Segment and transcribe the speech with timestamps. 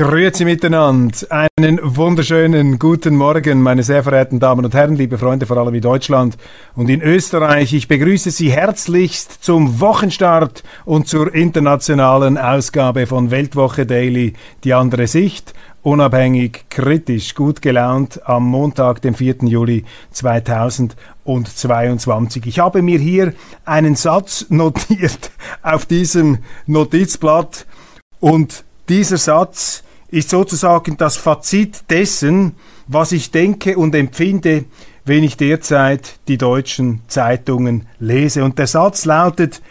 [0.00, 1.14] Grüezi miteinander.
[1.28, 5.82] Einen wunderschönen guten Morgen, meine sehr verehrten Damen und Herren, liebe Freunde, vor allem in
[5.82, 6.38] Deutschland
[6.74, 7.74] und in Österreich.
[7.74, 14.32] Ich begrüße Sie herzlichst zum Wochenstart und zur internationalen Ausgabe von Weltwoche Daily,
[14.64, 15.52] die andere Sicht.
[15.82, 19.34] Unabhängig, kritisch, gut gelaunt am Montag, dem 4.
[19.42, 22.46] Juli 2022.
[22.46, 23.34] Ich habe mir hier
[23.66, 27.66] einen Satz notiert auf diesem Notizblatt
[28.18, 32.56] und dieser Satz ist sozusagen das Fazit dessen,
[32.86, 34.64] was ich denke und empfinde,
[35.04, 38.44] wenn ich derzeit die deutschen Zeitungen lese.
[38.44, 39.62] Und der Satz lautet,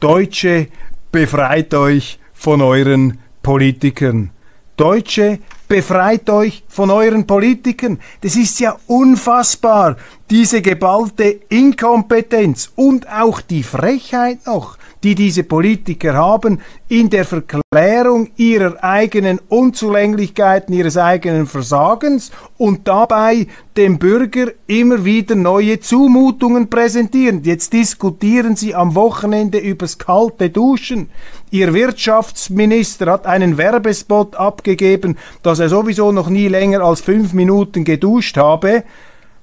[0.00, 0.68] Deutsche,
[1.10, 4.30] befreit euch von euren Politikern.
[4.76, 7.98] Deutsche, befreit euch von euren Politikern.
[8.20, 9.96] Das ist ja unfassbar,
[10.30, 18.30] diese geballte Inkompetenz und auch die Frechheit noch die diese Politiker haben, in der Verklärung
[18.36, 27.42] ihrer eigenen Unzulänglichkeiten, ihres eigenen Versagens und dabei dem Bürger immer wieder neue Zumutungen präsentieren.
[27.44, 31.10] Jetzt diskutieren sie am Wochenende übers kalte Duschen.
[31.50, 37.84] Ihr Wirtschaftsminister hat einen Werbespot abgegeben, dass er sowieso noch nie länger als fünf Minuten
[37.84, 38.82] geduscht habe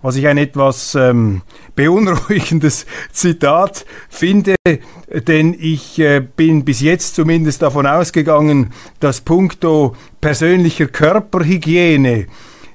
[0.05, 1.41] was ich ein etwas ähm,
[1.73, 4.53] beunruhigendes Zitat finde,
[5.09, 12.27] denn ich äh, bin bis jetzt zumindest davon ausgegangen, dass puncto persönlicher Körperhygiene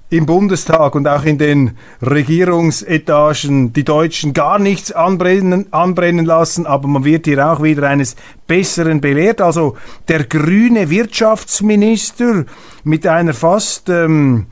[0.08, 6.88] im Bundestag und auch in den Regierungsetagen die Deutschen gar nichts anbrennen, anbrennen lassen, aber
[6.88, 8.16] man wird hier auch wieder eines
[8.48, 9.40] Besseren belehrt.
[9.40, 9.76] Also
[10.08, 12.44] der grüne Wirtschaftsminister
[12.82, 14.46] mit einer fast ähm,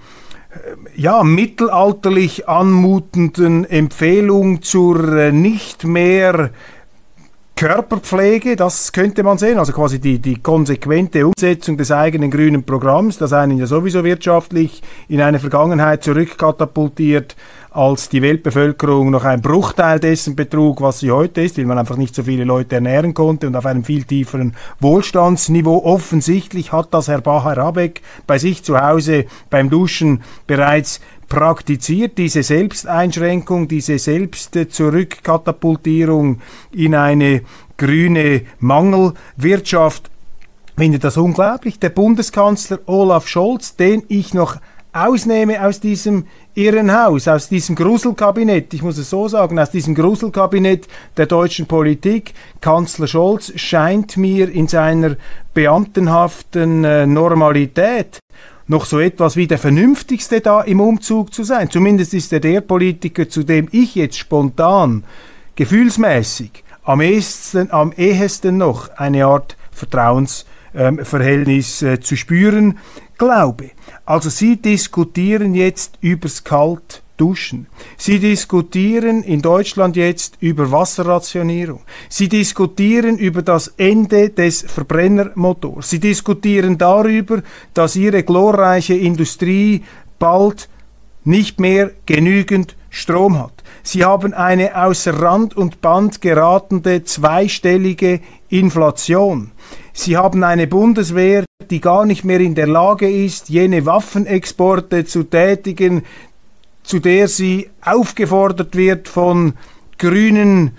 [0.96, 6.50] ja, mittelalterlich anmutenden Empfehlung zur äh, nicht mehr
[7.59, 13.19] Körperpflege, das könnte man sehen, also quasi die, die konsequente Umsetzung des eigenen grünen Programms,
[13.19, 17.34] das einen ja sowieso wirtschaftlich in eine Vergangenheit zurückkatapultiert,
[17.72, 21.97] als die Weltbevölkerung noch ein Bruchteil dessen betrug, was sie heute ist, weil man einfach
[21.97, 25.84] nicht so viele Leute ernähren konnte und auf einem viel tieferen Wohlstandsniveau.
[25.84, 32.43] Offensichtlich hat das Herr Bacher Habeck bei sich zu Hause beim Duschen bereits praktiziert diese
[32.43, 36.41] Selbsteinschränkung, diese Selbstzurückkatapultierung
[36.72, 37.43] in eine
[37.77, 40.11] grüne Mangelwirtschaft.
[40.69, 41.78] Ich finde das unglaublich.
[41.78, 44.56] Der Bundeskanzler Olaf Scholz, den ich noch
[44.93, 50.88] ausnehme aus diesem Irrenhaus, aus diesem Gruselkabinett, ich muss es so sagen, aus diesem Gruselkabinett
[51.17, 52.33] der deutschen Politik.
[52.61, 55.17] Kanzler Scholz scheint mir in seiner
[55.55, 58.19] beamtenhaften äh, Normalität
[58.69, 61.71] noch so etwas wie der Vernünftigste da im Umzug zu sein.
[61.71, 65.05] Zumindest ist er der Politiker, zu dem ich jetzt spontan,
[65.56, 72.79] gefühlsmäßig, am ehesten, am ehesten noch eine Art Vertrauensverhältnis ähm, äh, zu spüren
[73.17, 73.71] glaube.
[74.06, 77.67] Also Sie diskutieren jetzt übers Kalt Duschen.
[77.99, 81.81] Sie diskutieren in Deutschland jetzt über Wasserrationierung.
[82.09, 85.91] Sie diskutieren über das Ende des Verbrennermotors.
[85.91, 87.43] Sie diskutieren darüber,
[87.75, 89.83] dass Ihre glorreiche Industrie
[90.19, 90.71] bald
[91.25, 93.53] nicht mehr genügend Strom hat.
[93.83, 99.50] Sie haben eine außer Rand und Band geratende zweistellige Inflation.
[99.93, 105.25] Sie haben eine Bundeswehr, die gar nicht mehr in der Lage ist, jene Waffenexporte zu
[105.25, 106.03] tätigen,
[106.88, 109.53] zu der sie aufgefordert wird von
[109.99, 110.71] grünen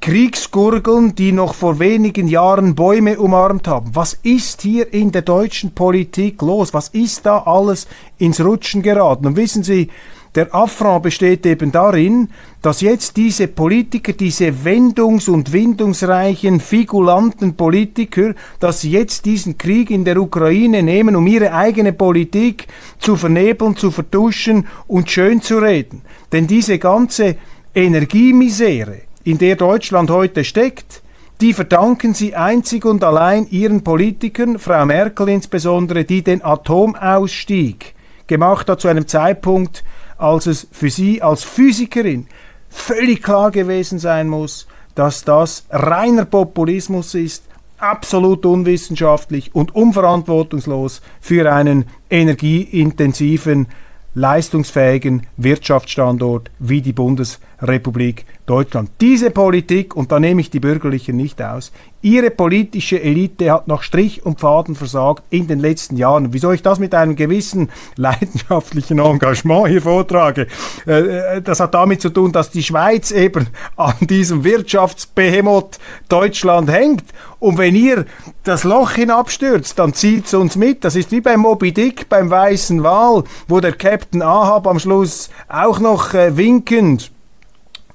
[0.00, 3.94] Kriegsgurgeln, die noch vor wenigen Jahren Bäume umarmt haben.
[3.94, 6.72] Was ist hier in der deutschen Politik los?
[6.72, 7.86] Was ist da alles
[8.16, 9.26] ins Rutschen geraten?
[9.26, 9.90] Und wissen Sie,
[10.34, 12.30] der Affront besteht eben darin,
[12.62, 19.90] dass jetzt diese Politiker, diese wendungs- und windungsreichen, figulanten Politiker, dass sie jetzt diesen Krieg
[19.90, 22.66] in der Ukraine nehmen, um ihre eigene Politik
[22.98, 26.00] zu vernebeln, zu vertuschen und schön zu reden.
[26.32, 27.36] Denn diese ganze
[27.74, 31.02] Energiemisere, in der Deutschland heute steckt,
[31.42, 37.94] die verdanken sie einzig und allein ihren Politikern, Frau Merkel insbesondere, die den Atomausstieg
[38.28, 39.84] gemacht hat zu einem Zeitpunkt,
[40.22, 42.28] als es für sie als Physikerin
[42.70, 47.44] völlig klar gewesen sein muss, dass das reiner Populismus ist,
[47.78, 53.66] absolut unwissenschaftlich und unverantwortungslos für einen energieintensiven,
[54.14, 58.90] leistungsfähigen Wirtschaftsstandort wie die Bundesrepublik Bundesrepublik Deutschland.
[59.00, 61.72] Diese Politik, und da nehme ich die Bürgerlichen nicht aus,
[62.02, 66.32] ihre politische Elite hat nach Strich und Faden versagt in den letzten Jahren.
[66.32, 70.48] Wieso ich das mit einem gewissen leidenschaftlichen Engagement hier vortrage,
[70.86, 75.78] äh, äh, das hat damit zu tun, dass die Schweiz eben an diesem Wirtschaftsbehemoth
[76.08, 77.04] Deutschland hängt.
[77.38, 78.06] Und wenn ihr
[78.42, 80.84] das Loch hinabstürzt, dann zieht es uns mit.
[80.84, 85.30] Das ist wie beim Moby Dick, beim Weißen Wal, wo der Captain Ahab am Schluss
[85.48, 87.11] auch noch äh, winkend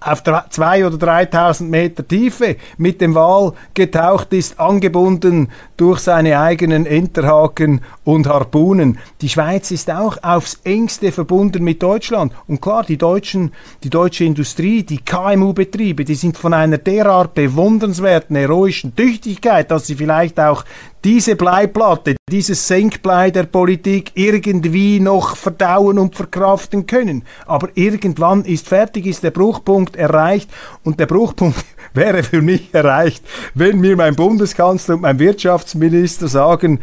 [0.07, 6.85] auf zwei oder 3000 Meter Tiefe mit dem Wal getaucht ist, angebunden durch seine eigenen
[6.85, 8.97] Enterhaken und Harpunen.
[9.21, 12.33] Die Schweiz ist auch aufs engste verbunden mit Deutschland.
[12.47, 13.53] Und klar, die Deutschen,
[13.83, 19.95] die deutsche Industrie, die KMU-Betriebe, die sind von einer derart bewundernswerten, heroischen Tüchtigkeit, dass sie
[19.95, 20.63] vielleicht auch
[21.03, 27.23] diese Bleiplatte, dieses Senkblei der Politik irgendwie noch verdauen und verkraften können.
[27.45, 30.49] Aber irgendwann ist fertig, ist der Bruchpunkt erreicht
[30.83, 31.63] und der Bruchpunkt
[31.93, 33.23] wäre für mich erreicht,
[33.53, 35.19] wenn mir mein Bundeskanzler und mein
[35.67, 36.79] Wirtschaftsminister sagen,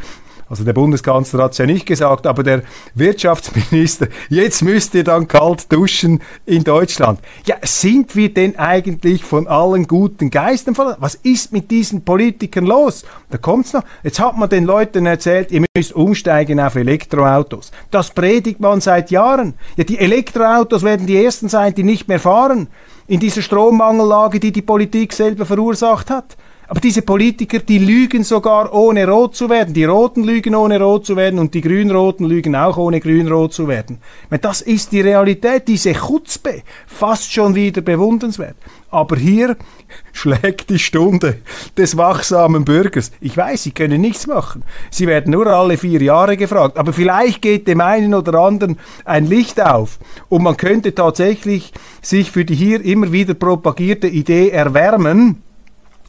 [0.47, 2.63] also der Bundeskanzler hat es ja nicht gesagt, aber der
[2.95, 7.19] Wirtschaftsminister, jetzt müsst ihr dann kalt duschen in Deutschland.
[7.47, 11.01] Ja, sind wir denn eigentlich von allen guten Geistern verlassen?
[11.01, 13.07] Was ist mit diesen Politikern los?
[13.31, 13.85] Da kommt's noch.
[14.03, 17.73] Jetzt hat man den Leuten erzählt, ihr müsst umsteigen auf Elektroautos.
[17.91, 19.55] Das predigt man seit Jahren.
[19.77, 22.69] Ja, die Elektroautos werden die ersten sein, die nicht mehr fahren.
[23.07, 26.37] In dieser Strommangellage, die die Politik selber verursacht hat.
[26.67, 29.75] Aber diese Politiker, die lügen sogar ohne rot zu werden.
[29.75, 33.69] Die Roten lügen ohne rot zu werden und die Grünroten lügen auch ohne grünrot zu
[33.69, 33.99] werden.
[34.41, 38.57] Das ist die Realität, diese Chutzpe, fast schon wieder bewundernswert.
[38.91, 39.57] Aber hier
[40.13, 41.39] schlägt die Stunde
[41.77, 43.11] des wachsamen Bürgers.
[43.21, 44.63] Ich weiß, sie können nichts machen.
[44.91, 46.79] Sie werden nur alle vier Jahre gefragt.
[46.79, 49.99] Aber vielleicht geht dem einen oder anderen ein Licht auf.
[50.29, 55.43] Und man könnte tatsächlich sich für die hier immer wieder propagierte Idee erwärmen,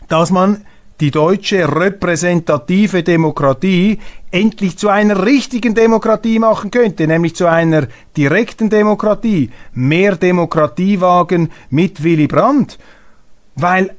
[0.08, 0.66] dass man
[1.02, 4.00] die deutsche repräsentative Demokratie
[4.32, 11.52] endlich zu einer richtigen Demokratie machen könnte, nämlich zu einer direkten Demokratie, mehr Demokratie wagen
[11.70, 12.80] mit Willy Brandt,
[13.56, 13.94] weil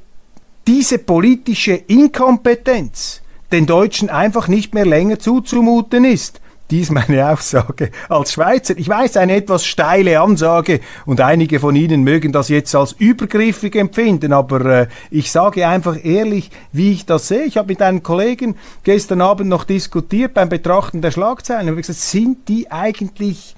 [0.65, 3.21] diese politische Inkompetenz
[3.51, 6.41] den Deutschen einfach nicht mehr länger zuzumuten ist
[6.71, 8.77] dies meine Aussage als Schweizer.
[8.77, 13.75] Ich weiß, eine etwas steile Ansage und einige von Ihnen mögen das jetzt als übergriffig
[13.75, 17.45] empfinden, aber äh, ich sage einfach ehrlich, wie ich das sehe.
[17.45, 21.67] Ich habe mit einem Kollegen gestern Abend noch diskutiert beim Betrachten der Schlagzeilen.
[21.67, 23.55] Habe gesagt, sind die eigentlich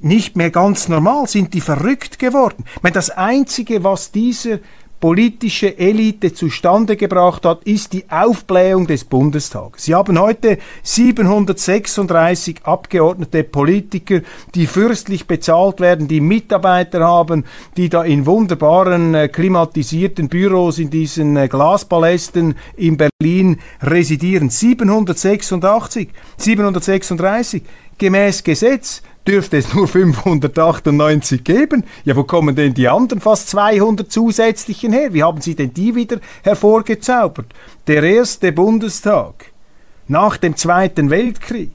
[0.00, 1.28] nicht mehr ganz normal?
[1.28, 2.64] Sind die verrückt geworden?
[2.76, 4.58] Ich meine, das Einzige, was dieser
[5.00, 9.84] politische Elite zustande gebracht hat, ist die Aufblähung des Bundestages.
[9.84, 14.20] Sie haben heute 736 Abgeordnete Politiker,
[14.54, 17.44] die fürstlich bezahlt werden, die Mitarbeiter haben,
[17.76, 24.48] die da in wunderbaren äh, klimatisierten Büros in diesen äh, Glaspalästen in Berlin residieren.
[24.48, 26.08] 786,
[26.38, 27.62] 736
[27.98, 31.84] gemäß Gesetz dürfte es nur 598 geben.
[32.04, 35.12] Ja, wo kommen denn die anderen fast 200 zusätzlichen her?
[35.12, 37.46] Wie haben Sie denn die wieder hervorgezaubert?
[37.86, 39.52] Der erste Bundestag
[40.06, 41.72] nach dem Zweiten Weltkrieg,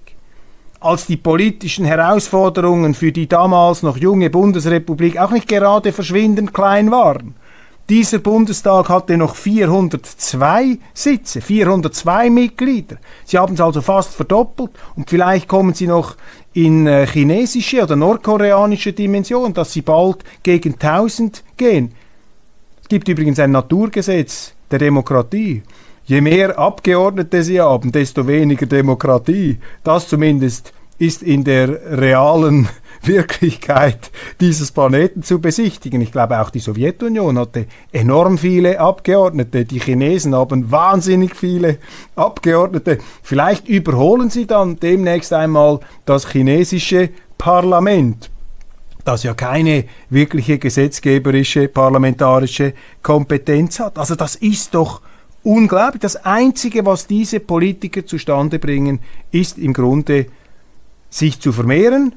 [0.79, 6.91] als die politischen Herausforderungen für die damals noch junge Bundesrepublik auch nicht gerade verschwindend klein
[6.91, 7.35] waren,
[7.89, 12.97] dieser Bundestag hatte noch 402 Sitze, 402 Mitglieder.
[13.25, 16.15] Sie haben es also fast verdoppelt und vielleicht kommen Sie noch
[16.53, 21.94] in äh, chinesische oder nordkoreanische Dimension, dass Sie bald gegen 1000 gehen.
[22.81, 25.63] Es gibt übrigens ein Naturgesetz der Demokratie.
[26.06, 29.57] Je mehr Abgeordnete Sie haben, desto weniger Demokratie.
[29.83, 32.68] Das zumindest ist in der realen
[33.01, 36.01] Wirklichkeit dieses Planeten zu besichtigen.
[36.01, 39.65] Ich glaube, auch die Sowjetunion hatte enorm viele Abgeordnete.
[39.65, 41.77] Die Chinesen haben wahnsinnig viele
[42.15, 42.99] Abgeordnete.
[43.23, 48.29] Vielleicht überholen sie dann demnächst einmal das chinesische Parlament
[49.06, 53.97] das ja keine wirkliche gesetzgeberische parlamentarische Kompetenz hat.
[53.97, 55.01] Also das ist doch
[55.41, 56.01] unglaublich.
[56.01, 58.99] Das Einzige, was diese Politiker zustande bringen,
[59.31, 60.27] ist im Grunde
[61.09, 62.15] sich zu vermehren,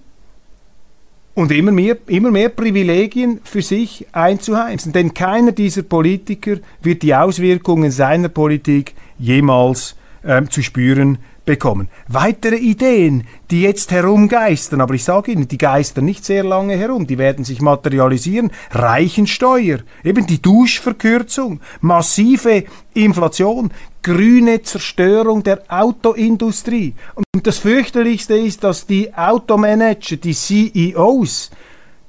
[1.34, 4.92] und immer mehr, immer mehr Privilegien für sich einzuheimsen.
[4.92, 11.88] Denn keiner dieser Politiker wird die Auswirkungen seiner Politik jemals ähm, zu spüren bekommen.
[12.08, 17.06] Weitere Ideen, die jetzt herumgeistern, aber ich sage Ihnen, die geistern nicht sehr lange herum,
[17.06, 18.50] die werden sich materialisieren.
[18.70, 23.72] Reichensteuer, eben die Duschverkürzung, massive Inflation,
[24.02, 26.94] grüne Zerstörung der Autoindustrie.
[27.14, 31.50] Und das fürchterlichste ist, dass die Automanager, die CEOs,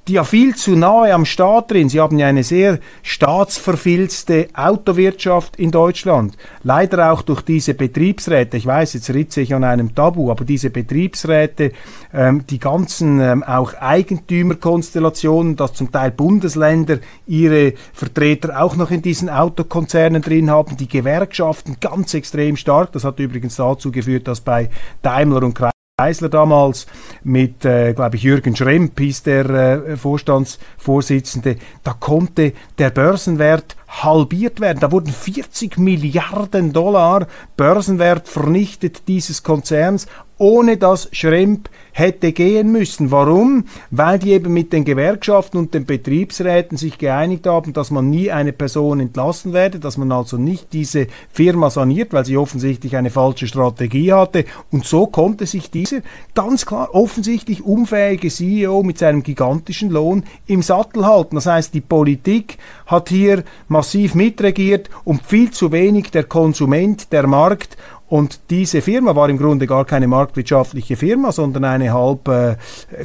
[0.08, 1.88] die ja viel zu nahe am Staat drin.
[1.88, 6.36] Sie haben ja eine sehr staatsverfilzte Autowirtschaft in Deutschland.
[6.62, 8.56] Leider auch durch diese Betriebsräte.
[8.56, 11.72] Ich weiß, jetzt ritze ich an einem Tabu, aber diese Betriebsräte,
[12.12, 19.00] ähm, die ganzen ähm, auch Eigentümerkonstellationen, dass zum Teil Bundesländer ihre Vertreter auch noch in
[19.00, 22.92] diesen Autokonzernen drin haben, die Gewerkschaften ganz extrem stark.
[22.92, 24.68] Das hat übrigens dazu geführt, dass bei
[25.02, 26.88] Daimler und Chrysler damals
[27.22, 34.60] mit, äh, glaube ich, Jürgen Schremp hieß der äh, Vorstandsvorsitzende, da konnte der Börsenwert halbiert
[34.60, 34.80] werden.
[34.80, 43.12] Da wurden 40 Milliarden Dollar Börsenwert vernichtet dieses Konzerns, ohne dass Schremp hätte gehen müssen.
[43.12, 43.66] Warum?
[43.90, 48.32] Weil die eben mit den Gewerkschaften und den Betriebsräten sich geeinigt haben, dass man nie
[48.32, 53.10] eine Person entlassen werde, dass man also nicht diese Firma saniert, weil sie offensichtlich eine
[53.10, 54.44] falsche Strategie hatte.
[54.72, 55.98] Und so konnte sich dieser
[56.34, 61.36] ganz klar offensichtlich unfähige CEO mit seinem gigantischen Lohn im Sattel halten.
[61.36, 67.26] Das heißt, die Politik hat hier massiv mitregiert und viel zu wenig der Konsument, der
[67.26, 67.76] Markt
[68.14, 72.56] und diese Firma war im Grunde gar keine marktwirtschaftliche Firma, sondern eine halb äh,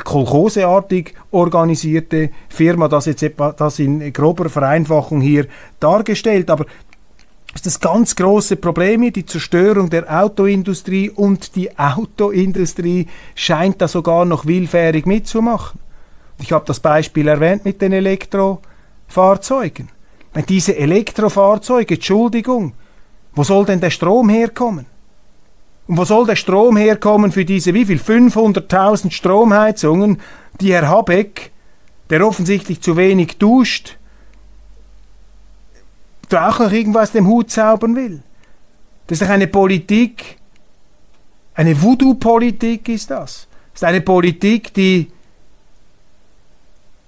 [0.03, 5.47] kolchoseartig organisierte Firma, das jetzt etwa, das in grober Vereinfachung hier
[5.79, 6.49] dargestellt.
[6.49, 6.65] Aber
[7.55, 13.87] ist das ganz große Problem hier, die Zerstörung der Autoindustrie und die Autoindustrie scheint da
[13.87, 15.79] sogar noch willfährig mitzumachen.
[16.39, 17.93] Ich habe das Beispiel erwähnt mit den
[19.09, 19.89] Elektrofahrzeugen.
[20.47, 22.73] Diese Elektrofahrzeuge, Entschuldigung,
[23.33, 24.85] wo soll denn der Strom herkommen?
[25.87, 27.97] Und wo soll der Strom herkommen für diese, wie viel?
[27.97, 30.21] 500.000 Stromheizungen,
[30.61, 31.51] die Herr Habeck,
[32.11, 33.97] der offensichtlich zu wenig duscht,
[36.29, 38.21] da auch noch irgendwas dem Hut zaubern will.
[39.07, 40.37] Das ist doch eine Politik,
[41.55, 43.47] eine Voodoo-Politik ist das.
[43.73, 45.11] Das ist eine Politik, die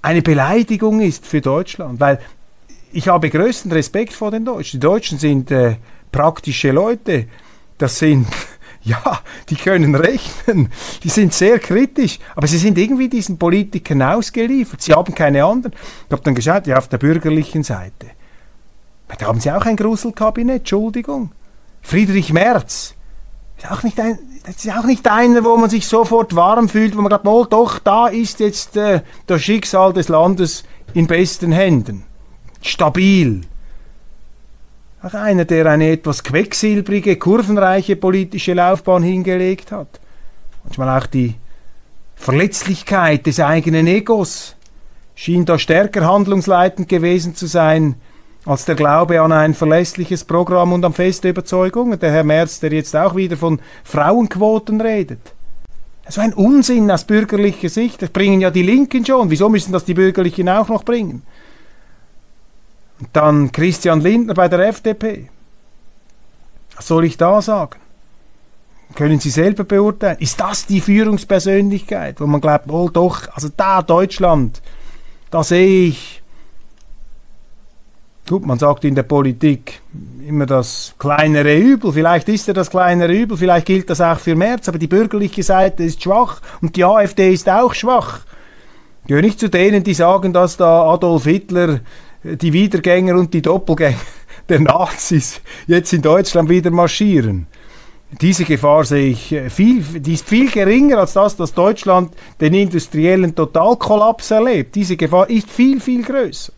[0.02, 2.20] eine Beleidigung ist für Deutschland, weil
[2.92, 4.80] ich habe größten Respekt vor den Deutschen.
[4.80, 5.76] Die Deutschen sind äh,
[6.12, 7.28] praktische Leute.
[7.78, 8.28] Das sind
[8.84, 10.72] ja, die können rechnen,
[11.04, 14.82] die sind sehr kritisch, aber sie sind irgendwie diesen Politikern ausgeliefert.
[14.82, 15.74] Sie haben keine anderen.
[16.08, 18.08] Ich habe dann geschaut, ja, auf der bürgerlichen Seite.
[19.18, 21.32] Da haben sie auch ein Gruselkabinett, Entschuldigung.
[21.82, 22.96] Friedrich Merz.
[23.58, 26.98] Ist auch nicht ein, das ist auch nicht einer, wo man sich sofort warm fühlt,
[26.98, 31.52] wo man glaubt, oh doch, da ist jetzt äh, das Schicksal des Landes in besten
[31.52, 32.04] Händen.
[32.62, 33.42] Stabil.
[35.04, 40.00] Auch einer, der eine etwas quecksilbrige, kurvenreiche politische Laufbahn hingelegt hat.
[40.64, 41.36] Manchmal auch die
[42.16, 44.56] Verletzlichkeit des eigenen Egos
[45.16, 47.96] schien da stärker handlungsleitend gewesen zu sein
[48.46, 52.00] als der Glaube an ein verlässliches Programm und an feste Überzeugungen.
[52.00, 55.34] Der Herr Merz, der jetzt auch wieder von Frauenquoten redet.
[56.10, 58.02] So ein Unsinn aus bürgerlicher Sicht.
[58.02, 59.30] Das bringen ja die Linken schon.
[59.30, 61.24] Wieso müssen das die Bürgerlichen auch noch bringen?
[63.14, 65.30] Dann Christian Lindner bei der FDP.
[66.76, 67.80] Was soll ich da sagen?
[68.96, 70.18] Können Sie selber beurteilen?
[70.20, 74.62] Ist das die Führungspersönlichkeit, wo man glaubt, oh doch, also da Deutschland,
[75.30, 76.21] da sehe ich,
[78.32, 79.82] gut, man sagt in der Politik
[80.26, 84.38] immer das kleinere Übel, vielleicht ist er das kleinere Übel, vielleicht gilt das auch für
[84.38, 88.22] März, aber die bürgerliche Seite ist schwach und die AfD ist auch schwach.
[89.06, 91.82] Gehöre nicht zu denen, die sagen, dass da Adolf Hitler
[92.24, 93.98] die Wiedergänger und die Doppelgänger
[94.50, 97.48] der Nazis jetzt in Deutschland wieder marschieren.
[98.22, 102.54] Diese Gefahr sehe ich äh, viel, die ist viel geringer als das, dass Deutschland den
[102.54, 104.76] industriellen Totalkollaps erlebt.
[104.76, 106.54] Diese Gefahr ist viel, viel größer.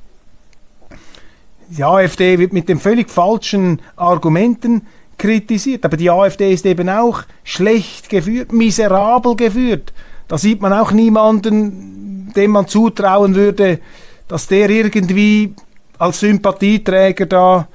[1.76, 4.84] Die AfD wird mit den völlig falschen Argumenten
[5.18, 9.92] kritisiert, aber die AfD ist eben auch schlecht geführt, miserabel geführt.
[10.28, 13.80] Da sieht man auch niemanden, dem man zutrauen würde,
[14.28, 15.56] dass der irgendwie
[15.98, 17.68] als Sympathieträger da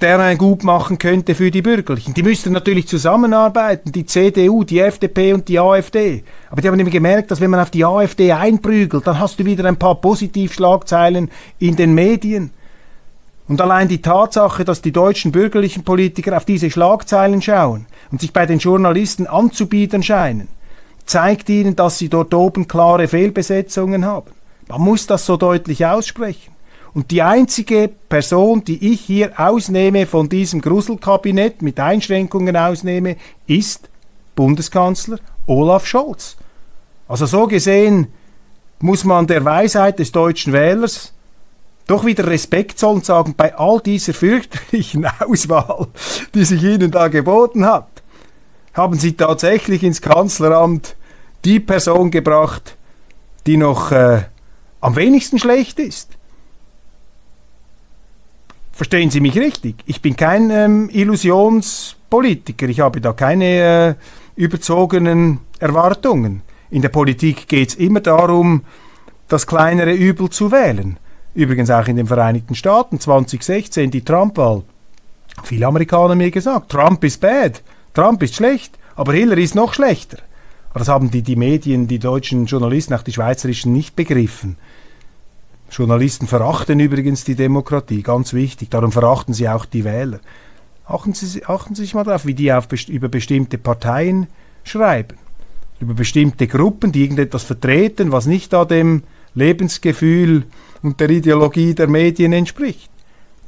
[0.00, 2.14] einen gut machen könnte für die Bürgerlichen.
[2.14, 6.24] Die müssten natürlich zusammenarbeiten, die CDU, die FDP und die AfD.
[6.50, 9.44] Aber die haben eben gemerkt, dass wenn man auf die AfD einprügelt, dann hast du
[9.44, 12.50] wieder ein paar Positivschlagzeilen in den Medien.
[13.52, 18.32] Und allein die Tatsache, dass die deutschen bürgerlichen Politiker auf diese Schlagzeilen schauen und sich
[18.32, 20.48] bei den Journalisten anzubieten scheinen,
[21.04, 24.30] zeigt ihnen, dass sie dort oben klare Fehlbesetzungen haben.
[24.68, 26.54] Man muss das so deutlich aussprechen.
[26.94, 33.16] Und die einzige Person, die ich hier ausnehme von diesem Gruselkabinett, mit Einschränkungen ausnehme,
[33.46, 33.90] ist
[34.34, 36.38] Bundeskanzler Olaf Scholz.
[37.06, 38.06] Also so gesehen
[38.80, 41.12] muss man der Weisheit des deutschen Wählers
[41.86, 45.88] doch wieder Respekt zollen und sagen, bei all dieser fürchterlichen Auswahl,
[46.34, 47.88] die sich Ihnen da geboten hat,
[48.74, 50.96] haben Sie tatsächlich ins Kanzleramt
[51.44, 52.76] die Person gebracht,
[53.46, 54.22] die noch äh,
[54.80, 56.10] am wenigsten schlecht ist.
[58.72, 59.76] Verstehen Sie mich richtig?
[59.86, 62.68] Ich bin kein ähm, Illusionspolitiker.
[62.68, 63.94] Ich habe da keine äh,
[64.34, 66.42] überzogenen Erwartungen.
[66.70, 68.64] In der Politik geht es immer darum,
[69.28, 70.96] das kleinere Übel zu wählen.
[71.34, 74.62] Übrigens auch in den Vereinigten Staaten 2016 die Trump-Wahl.
[75.44, 77.62] Viele Amerikaner haben mir gesagt, Trump ist bad,
[77.94, 80.18] Trump ist schlecht, aber Hillary ist noch schlechter.
[80.70, 84.56] Aber das haben die, die Medien, die deutschen Journalisten, auch die schweizerischen nicht begriffen.
[85.70, 88.70] Journalisten verachten übrigens die Demokratie, ganz wichtig.
[88.70, 90.20] Darum verachten sie auch die Wähler.
[90.84, 94.26] Achten Sie, achten sie sich mal darauf, wie die auf, über bestimmte Parteien
[94.64, 95.16] schreiben.
[95.80, 99.02] Über bestimmte Gruppen, die irgendetwas vertreten, was nicht da dem
[99.34, 100.44] Lebensgefühl
[100.82, 102.90] und der Ideologie der Medien entspricht.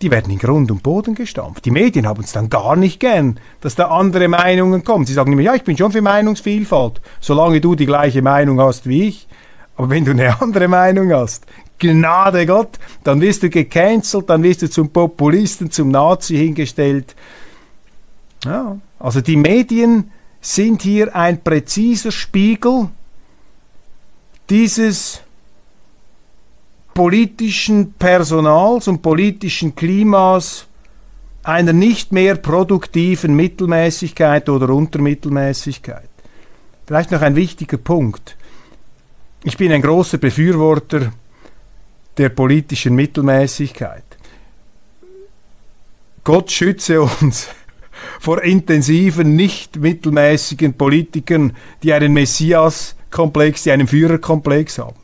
[0.03, 1.65] Die werden in Grund und Boden gestampft.
[1.65, 5.07] Die Medien haben es dann gar nicht gern, dass da andere Meinungen kommen.
[5.07, 8.87] Sie sagen immer, ja, ich bin schon für Meinungsvielfalt, solange du die gleiche Meinung hast
[8.89, 9.29] wie ich.
[9.77, 11.47] Aber wenn du eine andere Meinung hast,
[11.79, 17.15] Gnade Gott, dann wirst du gecancelt, dann wirst du zum Populisten, zum Nazi hingestellt.
[18.45, 20.11] Ja, also die Medien
[20.41, 22.89] sind hier ein präziser Spiegel
[24.51, 25.24] dieses
[26.95, 30.67] politischen Personals und politischen Klimas
[31.43, 36.09] einer nicht mehr produktiven Mittelmäßigkeit oder Untermittelmäßigkeit.
[36.87, 38.37] Vielleicht noch ein wichtiger Punkt.
[39.43, 41.13] Ich bin ein großer Befürworter
[42.17, 44.05] der politischen Mittelmäßigkeit.
[46.23, 47.49] Gott schütze uns
[48.21, 54.97] vor intensiven, nicht mittelmäßigen Politikern, die einen Messias-Komplex, die einen Führerkomplex haben.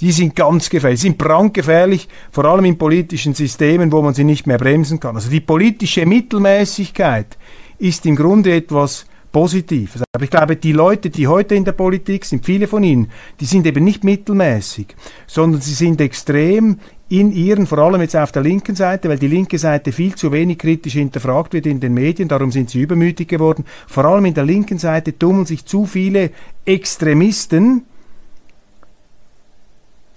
[0.00, 4.46] Die sind ganz gefährlich, sind brandgefährlich, vor allem in politischen Systemen, wo man sie nicht
[4.46, 5.16] mehr bremsen kann.
[5.16, 7.38] Also die politische Mittelmäßigkeit
[7.78, 10.02] ist im Grunde etwas Positives.
[10.14, 13.44] Aber ich glaube, die Leute, die heute in der Politik sind, viele von ihnen, die
[13.44, 18.42] sind eben nicht mittelmäßig, sondern sie sind extrem in ihren, vor allem jetzt auf der
[18.42, 22.28] linken Seite, weil die linke Seite viel zu wenig kritisch hinterfragt wird in den Medien,
[22.28, 23.64] darum sind sie übermütig geworden.
[23.86, 26.30] Vor allem in der linken Seite tummeln sich zu viele
[26.64, 27.84] Extremisten,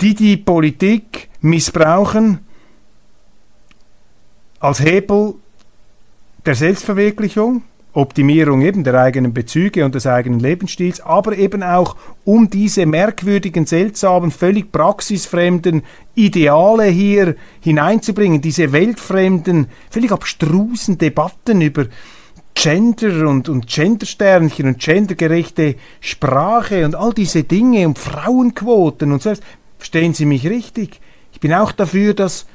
[0.02, 2.40] die die Politik missbrauchen
[4.60, 5.36] als Hebel
[6.46, 7.64] der Selbstverwirklichung,
[7.94, 13.66] Optimierung eben der eigenen Bezüge und des eigenen Lebensstils, aber eben auch um diese merkwürdigen,
[13.66, 15.84] seltsamen, völlig praxisfremden
[16.14, 21.88] Ideale hier hineinzubringen, diese weltfremden, völlig abstrusen Debatten über
[22.54, 29.34] Gender und, und Gendersternchen und gendergerechte Sprache und all diese Dinge und Frauenquoten und so.
[29.80, 31.00] Verstehen Sie mich richtig?
[31.32, 32.46] Ich bin auch dafür, dass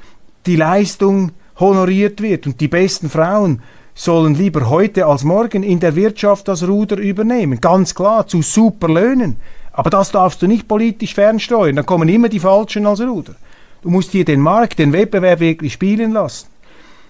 [0.45, 3.61] die Leistung honoriert wird und die besten Frauen
[3.95, 7.59] sollen lieber heute als morgen in der Wirtschaft das Ruder übernehmen.
[7.59, 9.37] Ganz klar, zu super Löhnen.
[9.71, 11.77] Aber das darfst du nicht politisch fernsteuern.
[11.77, 13.35] Dann kommen immer die Falschen als Ruder.
[13.81, 16.47] Du musst hier den Markt, den Wettbewerb wirklich spielen lassen.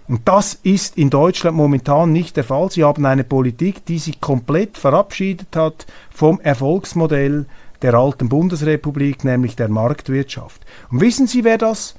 [0.08, 2.70] Und das ist in Deutschland momentan nicht der Fall.
[2.72, 7.48] Sie haben eine Politik, die sich komplett verabschiedet hat vom Erfolgsmodell
[7.82, 10.66] der alten Bundesrepublik, nämlich der Marktwirtschaft.
[10.92, 11.96] Und wissen Sie, wer das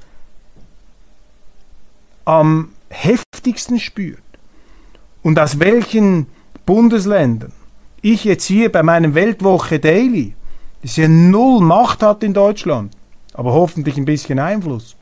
[2.24, 4.20] am heftigsten spürt?
[5.26, 6.28] und aus welchen
[6.66, 7.50] Bundesländern
[8.00, 10.36] ich jetzt hier bei meinem Weltwoche Daily,
[10.82, 12.96] das ja null Macht hat in Deutschland,
[13.34, 14.94] aber hoffentlich ein bisschen Einfluss,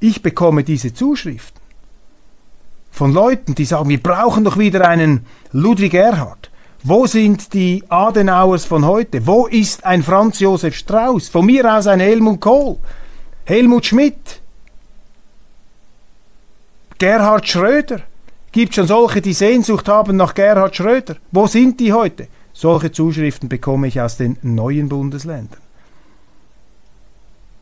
[0.00, 1.62] ich bekomme diese Zuschriften
[2.90, 6.50] von Leuten, die sagen, wir brauchen doch wieder einen Ludwig Erhard.
[6.84, 9.24] Wo sind die Adenauers von heute?
[9.24, 11.28] Wo ist ein Franz Josef Strauß?
[11.28, 12.76] Von mir aus ein Helmut Kohl,
[13.44, 14.40] Helmut Schmidt,
[16.98, 18.00] Gerhard Schröder.
[18.50, 21.16] Gibt schon solche, die Sehnsucht haben nach Gerhard Schröder?
[21.30, 22.26] Wo sind die heute?
[22.52, 25.60] Solche Zuschriften bekomme ich aus den neuen Bundesländern.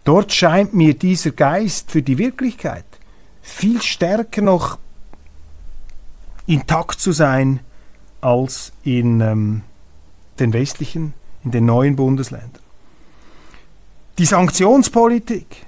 [0.04, 2.86] Dort scheint mir dieser Geist für die Wirklichkeit
[3.42, 4.78] viel stärker noch
[6.46, 7.60] intakt zu sein
[8.20, 9.62] als in ähm,
[10.38, 12.62] den westlichen, in den neuen Bundesländern.
[14.18, 15.66] Die Sanktionspolitik,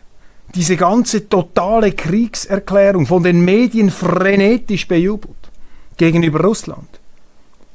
[0.55, 5.51] diese ganze totale Kriegserklärung von den Medien frenetisch bejubelt
[5.97, 7.01] gegenüber Russland.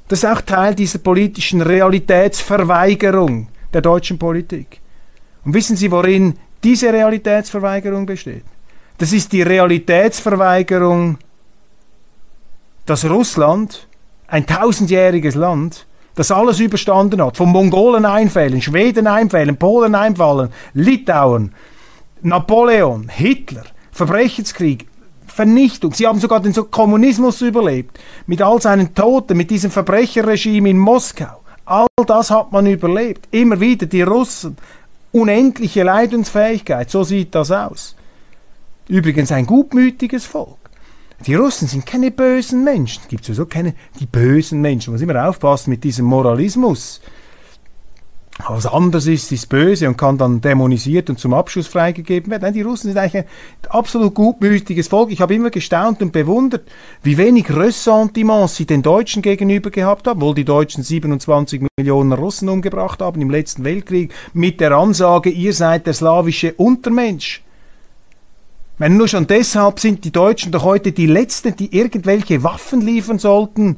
[0.08, 4.80] Das ist auch Teil dieser politischen Realitätsverweigerung der deutschen Politik.
[5.44, 8.44] Und wissen Sie, worin diese Realitätsverweigerung besteht?
[8.98, 11.18] Das ist die Realitätsverweigerung,
[12.86, 13.88] dass Russland,
[14.28, 15.86] ein tausendjähriges Land,
[16.16, 21.54] das alles überstanden hat, von Mongolen einfällen, Schweden einfällen, Polen einfallen, Litauen,
[22.22, 24.88] Napoleon, Hitler, Verbrechenskrieg,
[25.28, 25.94] Vernichtung.
[25.94, 28.00] Sie haben sogar den Kommunismus überlebt.
[28.26, 31.42] Mit all seinen Toten, mit diesem Verbrecherregime in Moskau.
[31.66, 33.28] All das hat man überlebt.
[33.32, 34.58] Immer wieder die Russen.
[35.12, 36.90] unendliche Leidensfähigkeit.
[36.90, 37.96] So sieht das aus.
[38.88, 40.58] Übrigens ein gutmütiges Volk.
[41.26, 43.02] Die Russen sind keine bösen Menschen.
[43.04, 44.92] Es gibt sowieso keine die bösen Menschen.
[44.92, 47.02] Man muss immer aufpassen mit diesem Moralismus.
[48.46, 52.44] Was anders ist, ist böse und kann dann dämonisiert und zum Abschuss freigegeben werden.
[52.44, 53.30] Nein, die Russen sind eigentlich ein
[53.70, 55.12] absolut gutmütiges Volk.
[55.12, 56.68] Ich habe immer gestaunt und bewundert,
[57.02, 62.48] wie wenig Ressentiments sie den Deutschen gegenüber gehabt haben, wohl die Deutschen 27 Millionen Russen
[62.48, 67.42] umgebracht haben im letzten Weltkrieg, mit der Ansage, ihr seid der slawische Untermensch.
[68.80, 73.18] Meine, nur schon deshalb sind die Deutschen doch heute die Letzten, die irgendwelche Waffen liefern
[73.18, 73.78] sollten,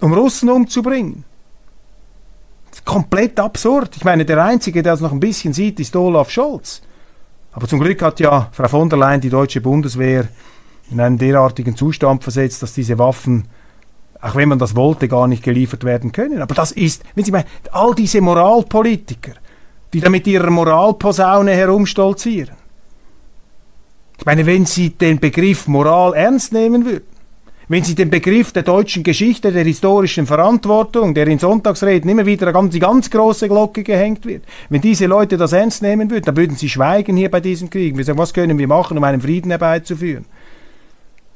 [0.00, 1.24] um Russen umzubringen.
[2.84, 3.96] Komplett absurd.
[3.96, 6.82] Ich meine, der Einzige, der das noch ein bisschen sieht, ist Olaf Scholz.
[7.52, 10.28] Aber zum Glück hat ja Frau von der Leyen die deutsche Bundeswehr
[10.90, 13.48] in einen derartigen Zustand versetzt, dass diese Waffen,
[14.20, 16.42] auch wenn man das wollte, gar nicht geliefert werden können.
[16.42, 19.32] Aber das ist, wenn Sie meinen, all diese Moralpolitiker,
[19.94, 22.63] die da mit ihrer Moralposaune herumstolzieren,
[24.18, 27.04] ich meine, wenn Sie den Begriff Moral ernst nehmen würden,
[27.68, 32.54] wenn Sie den Begriff der deutschen Geschichte, der historischen Verantwortung, der in Sonntagsreden immer wieder
[32.54, 36.36] an die ganz große Glocke gehängt wird, wenn diese Leute das ernst nehmen würden, dann
[36.36, 37.96] würden sie schweigen hier bei diesem Krieg.
[37.96, 40.26] Wir sagen, was können wir machen, um einen Frieden herbeizuführen?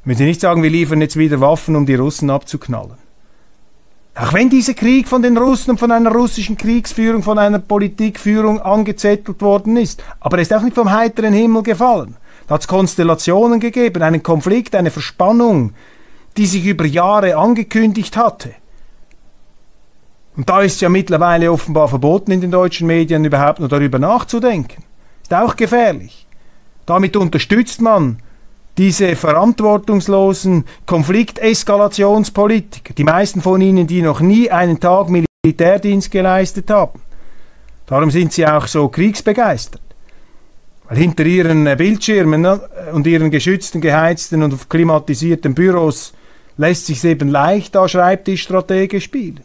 [0.04, 3.08] Wenn sie nicht sagen, wir liefern jetzt wieder Waffen, um die Russen abzuknallen.
[4.14, 8.60] Auch wenn dieser Krieg von den Russen und von einer russischen Kriegsführung, von einer Politikführung
[8.60, 12.16] angezettelt worden ist, aber er ist auch nicht vom heiteren Himmel gefallen.
[12.48, 15.74] Da hat es Konstellationen gegeben, einen Konflikt, eine Verspannung,
[16.37, 18.54] die sich über Jahre angekündigt hatte.
[20.34, 24.82] Und da ist ja mittlerweile offenbar verboten in den deutschen Medien überhaupt nur darüber nachzudenken.
[25.22, 26.26] Ist auch gefährlich.
[26.87, 28.22] Damit unterstützt man
[28.78, 37.02] diese verantwortungslosen Konflikteskalationspolitiker, die meisten von ihnen, die noch nie einen Tag Militärdienst geleistet haben.
[37.87, 39.82] Darum sind sie auch so kriegsbegeistert.
[40.88, 42.61] Weil hinter ihren äh, Bildschirmen ne,
[42.92, 46.12] und ihren geschützten, geheizten und klimatisierten Büros
[46.57, 49.40] lässt sich eben leicht da Schreibtischstratege spielen.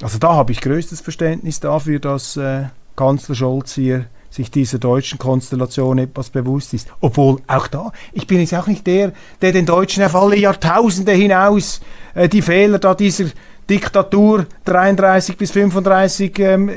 [0.00, 2.64] Also da habe ich größtes Verständnis dafür, dass äh,
[2.96, 6.88] Kanzler Scholz hier sich dieser deutschen Konstellation etwas bewusst ist.
[7.00, 11.12] Obwohl auch da, ich bin jetzt auch nicht der, der den Deutschen auf alle Jahrtausende
[11.12, 11.80] hinaus
[12.14, 13.26] äh, die Fehler da dieser
[13.68, 16.70] Diktatur 33 bis 35 ähm,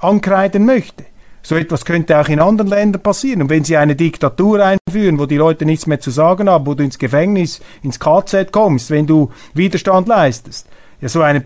[0.00, 1.04] ankreiden möchte.
[1.42, 3.42] So etwas könnte auch in anderen Ländern passieren.
[3.42, 6.74] Und wenn sie eine Diktatur einführen, wo die Leute nichts mehr zu sagen haben, wo
[6.74, 10.68] du ins Gefängnis, ins KZ kommst, wenn du Widerstand leistest,
[11.00, 11.44] ja, so eine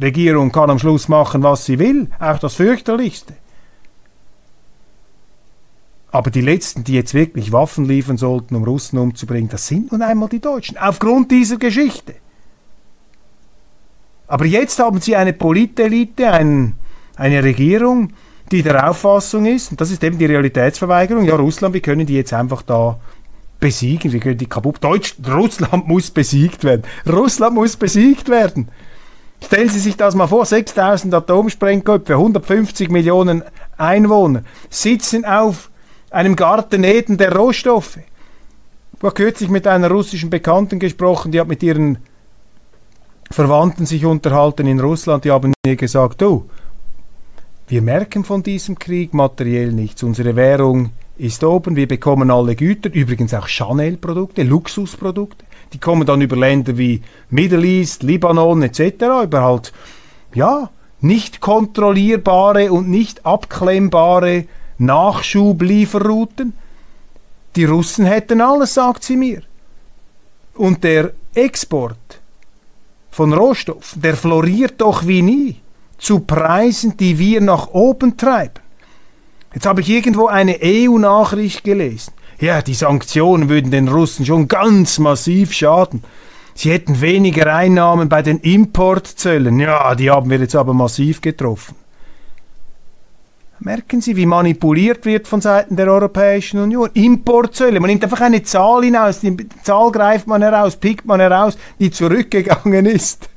[0.00, 3.34] Regierung kann am Schluss machen, was sie will, auch das fürchterlichste.
[6.10, 10.00] Aber die Letzten, die jetzt wirklich Waffen liefern sollten, um Russen umzubringen, das sind nun
[10.00, 12.14] einmal die Deutschen, aufgrund dieser Geschichte.
[14.26, 16.74] Aber jetzt haben sie eine Politelite, ein,
[17.16, 18.12] eine Regierung,
[18.50, 22.14] die der Auffassung ist, und das ist eben die Realitätsverweigerung, ja, Russland, wir können die
[22.14, 22.98] jetzt einfach da
[23.60, 24.76] besiegen, wir können die kaputt.
[24.80, 26.82] Deutsch, Russland muss besiegt werden.
[27.08, 28.68] Russland muss besiegt werden.
[29.44, 33.42] Stellen Sie sich das mal vor, 6000 Atomsprengköpfe, 150 Millionen
[33.76, 35.70] Einwohner sitzen auf
[36.10, 37.98] einem Garten Eden der Rohstoffe.
[37.98, 41.98] Ich habe kürzlich mit einer russischen Bekannten gesprochen, die hat mit ihren
[43.30, 46.48] Verwandten sich unterhalten in Russland, die haben mir gesagt, du,
[47.68, 50.02] wir merken von diesem Krieg materiell nichts.
[50.02, 55.44] Unsere Währung ist oben, wir bekommen alle Güter, übrigens auch Chanel-Produkte, Luxusprodukte.
[55.74, 59.72] Die kommen dann über Länder wie Middle East, Libanon etc., über halt,
[60.34, 64.46] ja, nicht kontrollierbare und nicht abklemmbare
[64.78, 66.54] Nachschublieferrouten.
[67.54, 69.42] Die Russen hätten alles, sagt sie mir.
[70.54, 72.20] Und der Export
[73.10, 75.60] von Rohstoffen, der floriert doch wie nie
[75.98, 78.60] zu Preisen, die wir nach oben treiben.
[79.52, 82.12] Jetzt habe ich irgendwo eine EU-Nachricht gelesen.
[82.40, 86.04] Ja, die Sanktionen würden den Russen schon ganz massiv schaden.
[86.54, 89.58] Sie hätten weniger Einnahmen bei den Importzöllen.
[89.58, 91.74] Ja, die haben wir jetzt aber massiv getroffen.
[93.60, 96.90] Merken Sie, wie manipuliert wird von Seiten der Europäischen Union?
[96.94, 97.80] Importzölle.
[97.80, 101.90] Man nimmt einfach eine Zahl hinaus, die Zahl greift man heraus, pickt man heraus, die
[101.90, 103.28] zurückgegangen ist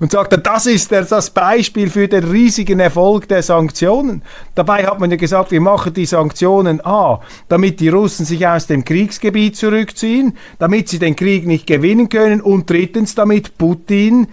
[0.00, 4.22] und sagt, das ist das Beispiel für den riesigen Erfolg der Sanktionen.
[4.54, 8.66] Dabei hat man ja gesagt, wir machen die Sanktionen A, damit die Russen sich aus
[8.66, 14.28] dem Kriegsgebiet zurückziehen, damit sie den Krieg nicht gewinnen können und drittens, damit Putin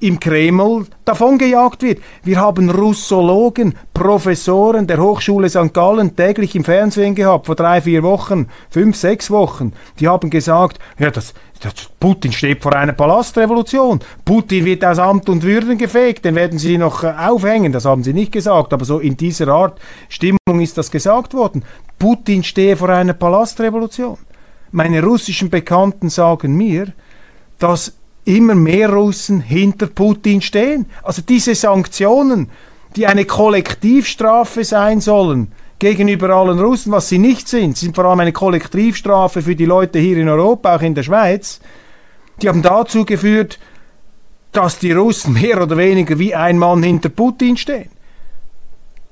[0.00, 2.00] im Kreml davongejagt wird.
[2.24, 5.74] Wir haben Russologen, Professoren der Hochschule St.
[5.74, 9.74] Gallen täglich im Fernsehen gehabt, vor drei, vier Wochen, fünf, sechs Wochen.
[9.98, 14.00] Die haben gesagt, ja, das, das, Putin steht vor einer Palastrevolution.
[14.24, 17.72] Putin wird aus Amt und Würden gefegt, den werden sie noch äh, aufhängen.
[17.72, 21.62] Das haben sie nicht gesagt, aber so in dieser Art Stimmung ist das gesagt worden.
[21.98, 24.16] Putin stehe vor einer Palastrevolution.
[24.72, 26.92] Meine russischen Bekannten sagen mir,
[27.58, 30.86] dass immer mehr Russen hinter Putin stehen.
[31.02, 32.50] Also diese Sanktionen,
[32.96, 38.20] die eine Kollektivstrafe sein sollen gegenüber allen Russen, was sie nicht sind, sind vor allem
[38.20, 41.60] eine Kollektivstrafe für die Leute hier in Europa, auch in der Schweiz,
[42.40, 43.58] die haben dazu geführt,
[44.52, 47.88] dass die Russen mehr oder weniger wie ein Mann hinter Putin stehen.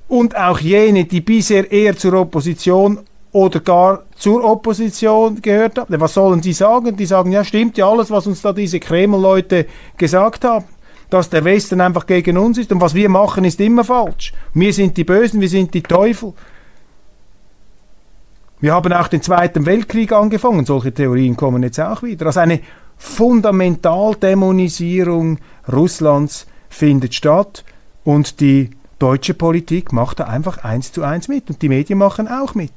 [0.09, 3.01] Und auch jene, die bisher eher zur Opposition
[3.32, 6.00] oder gar zur Opposition gehört haben.
[6.00, 6.96] Was sollen die sagen?
[6.96, 10.64] Die sagen, ja, stimmt ja alles, was uns da diese Kreml-Leute gesagt haben,
[11.10, 14.32] dass der Westen einfach gegen uns ist und was wir machen, ist immer falsch.
[14.54, 16.32] Wir sind die Bösen, wir sind die Teufel.
[18.60, 22.26] Wir haben auch den Zweiten Weltkrieg angefangen, solche Theorien kommen jetzt auch wieder.
[22.26, 22.58] Also eine
[22.96, 25.38] Fundamentaldämonisierung
[25.70, 27.64] Russlands findet statt
[28.04, 32.26] und die deutsche Politik macht da einfach eins zu eins mit und die Medien machen
[32.26, 32.72] auch mit.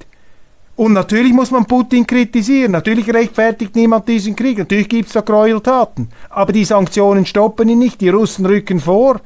[0.76, 2.72] Und natürlich muss man Putin kritisieren.
[2.72, 4.58] Natürlich rechtfertigt niemand diesen Krieg.
[4.58, 6.10] Natürlich gibt es da Gräueltaten.
[6.30, 8.02] Aber die Sanktionen stoppen ihn nicht.
[8.02, 9.20] Die Russen rücken vor.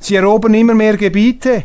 [0.00, 1.64] Sie erobern immer mehr Gebiete.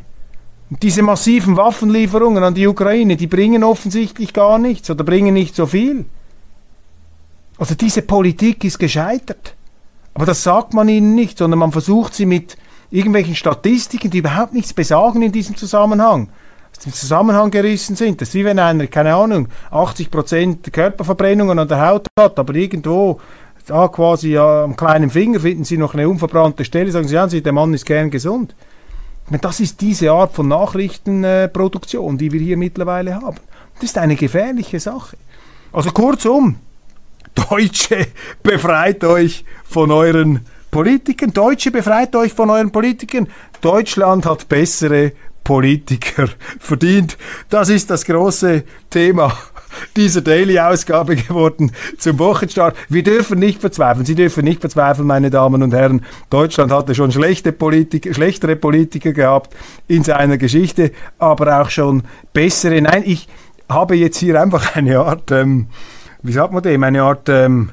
[0.70, 5.56] Und diese massiven Waffenlieferungen an die Ukraine, die bringen offensichtlich gar nichts oder bringen nicht
[5.56, 6.06] so viel.
[7.60, 9.56] Also diese Politik ist gescheitert.
[10.16, 12.58] Aber das sagt man ihnen nicht, sondern man versucht sie mit
[12.90, 16.30] irgendwelchen Statistiken, die überhaupt nichts besagen in diesem Zusammenhang
[16.78, 18.22] aus Zusammenhang gerissen sind.
[18.22, 23.20] Das ist wie wenn einer, keine Ahnung, 80% Körperverbrennungen an der Haut hat, aber irgendwo
[23.66, 27.52] da quasi am kleinen Finger finden Sie noch eine unverbrannte Stelle, sagen Sie, ja, der
[27.54, 28.56] Mann ist gern gesund.
[29.42, 33.38] Das ist diese Art von Nachrichtenproduktion, die wir hier mittlerweile haben.
[33.76, 35.18] Das ist eine gefährliche Sache.
[35.72, 36.58] Also kurzum,
[37.50, 38.08] Deutsche,
[38.44, 41.32] befreit euch von euren Politikern.
[41.32, 43.28] Deutsche, befreit euch von euren Politikern.
[43.62, 46.28] Deutschland hat bessere Politiker
[46.60, 47.18] verdient.
[47.50, 49.38] Das ist das große Thema
[49.96, 52.76] dieser Daily-Ausgabe geworden zum Wochenstart.
[52.90, 54.06] Wir dürfen nicht verzweifeln.
[54.06, 56.06] Sie dürfen nicht verzweifeln, meine Damen und Herren.
[56.30, 59.56] Deutschland hatte schon schlechte Politiker, schlechtere Politiker gehabt
[59.88, 62.04] in seiner Geschichte, aber auch schon
[62.34, 62.82] bessere.
[62.82, 63.28] Nein, ich
[63.70, 65.68] habe jetzt hier einfach eine Art, ähm,
[66.22, 67.72] wie sagt man dem, eine Art ähm,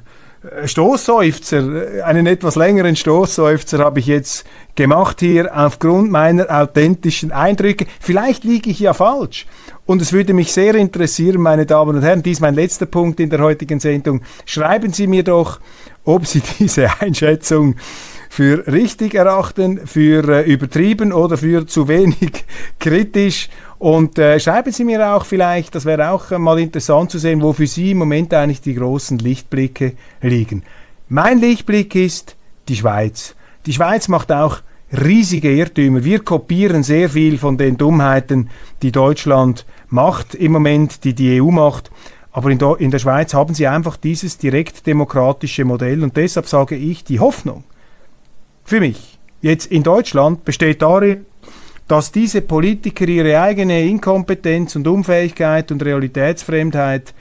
[0.65, 7.87] Stoßseufzer, einen etwas längeren Stoßseufzer habe ich jetzt gemacht hier aufgrund meiner authentischen Eindrücke.
[8.01, 9.47] Vielleicht liege ich ja falsch.
[9.85, 13.29] Und es würde mich sehr interessieren, meine Damen und Herren, dies mein letzter Punkt in
[13.29, 14.23] der heutigen Sendung.
[14.47, 15.61] Schreiben Sie mir doch,
[16.05, 17.77] ob Sie diese Einschätzung
[18.31, 22.45] für richtig erachten, für äh, übertrieben oder für zu wenig
[22.79, 27.19] kritisch und äh, schreiben Sie mir auch vielleicht, das wäre auch äh, mal interessant zu
[27.19, 30.65] sehen, wo für Sie im Moment eigentlich die großen Lichtblicke liegen.
[31.09, 32.37] Mein Lichtblick ist
[32.69, 33.35] die Schweiz.
[33.65, 34.59] Die Schweiz macht auch
[34.93, 36.05] riesige Irrtümer.
[36.05, 38.51] Wir kopieren sehr viel von den Dummheiten,
[38.83, 41.91] die Deutschland macht im Moment, die die EU macht.
[42.33, 47.03] Aber in, in der Schweiz haben sie einfach dieses direktdemokratische Modell und deshalb sage ich,
[47.03, 47.65] die Hoffnung
[48.63, 51.25] für mich jetzt in Deutschland besteht darin,
[51.91, 57.13] dass diese Politiker ihre eigene Inkompetenz und Unfähigkeit und Realitätsfremdheit,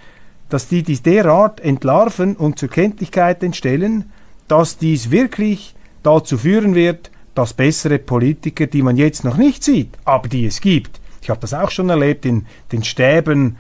[0.48, 4.12] dass die dies derart entlarven und zur Kenntlichkeit entstellen,
[4.48, 9.90] dass dies wirklich dazu führen wird, dass bessere Politiker, die man jetzt noch nicht sieht,
[10.06, 13.58] aber die es gibt, ich habe das auch schon erlebt in den Stäben,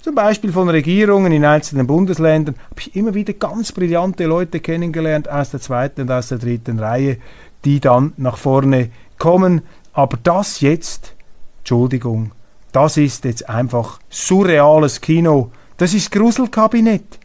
[0.00, 5.28] zum Beispiel von Regierungen in einzelnen Bundesländern, habe ich immer wieder ganz brillante Leute kennengelernt
[5.28, 7.18] aus der zweiten und aus der dritten Reihe,
[7.66, 9.60] die dann nach vorne kommen,
[9.94, 11.14] aber das jetzt,
[11.58, 12.32] Entschuldigung,
[12.72, 15.50] das ist jetzt einfach surreales Kino.
[15.76, 17.20] Das ist Gruselkabinett.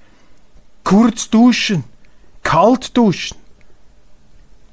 [0.83, 1.83] Kurz duschen,
[2.43, 3.37] kalt duschen.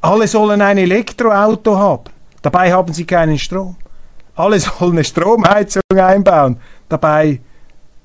[0.03, 2.05] Alle sollen ein Elektroauto haben.
[2.43, 3.77] Dabei haben sie keinen Strom.
[4.35, 6.59] Alle sollen eine Stromheizung einbauen.
[6.89, 7.41] Dabei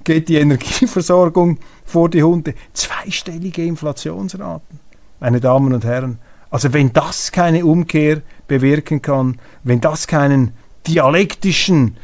[0.03, 2.55] geht die Energieversorgung vor die Hunde.
[2.73, 4.79] Zweistellige Inflationsraten.
[5.19, 6.17] Meine Damen und Herren,
[6.49, 10.51] also wenn das keine Umkehr bewirken kann, wenn das keinen
[10.85, 11.95] dialektischen,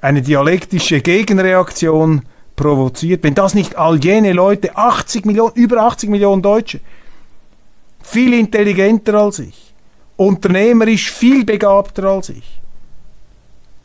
[0.00, 2.22] eine dialektische Gegenreaktion
[2.54, 6.78] provoziert, wenn das nicht all jene Leute, 80 Millionen, über 80 Millionen Deutsche,
[8.00, 9.74] viel intelligenter als ich,
[10.16, 12.60] unternehmerisch viel begabter als ich,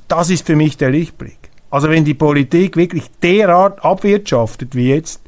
[0.07, 1.39] das ist für mich der Lichtblick.
[1.71, 5.21] Also wenn die Politik wirklich derart abwirtschaftet wie jetzt,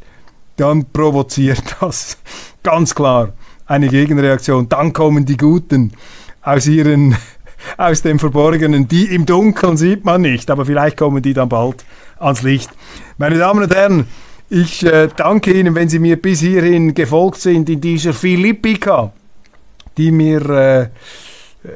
[0.57, 2.19] dann provoziert das
[2.61, 3.33] ganz klar
[3.65, 4.69] eine Gegenreaktion.
[4.69, 5.93] Dann kommen die Guten
[6.41, 7.15] aus ihren
[7.77, 8.87] aus dem Verborgenen.
[8.87, 11.85] Die im Dunkeln sieht man nicht, aber vielleicht kommen die dann bald
[12.19, 12.69] ans Licht.
[13.17, 14.07] Meine Damen und Herren,
[14.49, 19.11] ich äh, danke Ihnen, wenn Sie mir bis hierhin gefolgt sind in dieser Philippika,
[19.97, 20.89] die mir äh,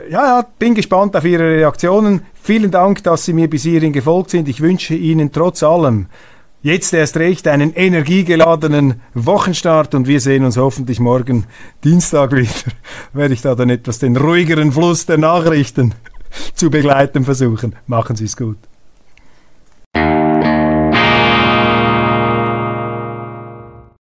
[0.10, 2.22] ja, ja, bin gespannt auf Ihre Reaktionen.
[2.42, 4.48] Vielen Dank, dass Sie mir bis hierhin gefolgt sind.
[4.48, 6.08] Ich wünsche Ihnen trotz allem
[6.62, 11.46] jetzt erst recht einen energiegeladenen Wochenstart und wir sehen uns hoffentlich morgen
[11.84, 12.50] Dienstag wieder.
[13.14, 15.94] Werde ich da dann etwas den ruhigeren Fluss der Nachrichten
[16.54, 17.76] zu begleiten versuchen.
[17.88, 18.58] Machen Sie es gut.